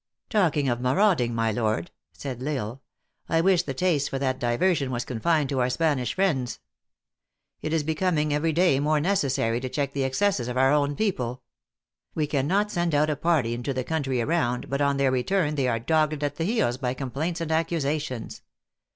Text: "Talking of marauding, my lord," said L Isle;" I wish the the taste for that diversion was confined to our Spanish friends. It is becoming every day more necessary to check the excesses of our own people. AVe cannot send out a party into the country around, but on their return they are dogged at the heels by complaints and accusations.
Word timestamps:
"Talking 0.31 0.67
of 0.67 0.81
marauding, 0.81 1.35
my 1.35 1.51
lord," 1.51 1.91
said 2.11 2.41
L 2.41 2.47
Isle;" 2.49 2.81
I 3.29 3.39
wish 3.39 3.61
the 3.61 3.65
the 3.67 3.75
taste 3.77 4.09
for 4.09 4.17
that 4.17 4.39
diversion 4.39 4.89
was 4.89 5.05
confined 5.05 5.47
to 5.49 5.59
our 5.59 5.69
Spanish 5.69 6.15
friends. 6.15 6.59
It 7.61 7.71
is 7.71 7.83
becoming 7.83 8.33
every 8.33 8.51
day 8.51 8.79
more 8.79 8.99
necessary 8.99 9.59
to 9.59 9.69
check 9.69 9.93
the 9.93 10.03
excesses 10.03 10.47
of 10.47 10.57
our 10.57 10.73
own 10.73 10.95
people. 10.95 11.43
AVe 12.17 12.25
cannot 12.31 12.71
send 12.71 12.95
out 12.95 13.11
a 13.11 13.15
party 13.15 13.53
into 13.53 13.75
the 13.75 13.83
country 13.83 14.19
around, 14.21 14.71
but 14.71 14.81
on 14.81 14.97
their 14.97 15.11
return 15.11 15.53
they 15.53 15.67
are 15.67 15.77
dogged 15.77 16.23
at 16.23 16.37
the 16.37 16.45
heels 16.45 16.77
by 16.77 16.95
complaints 16.95 17.39
and 17.39 17.51
accusations. 17.51 18.41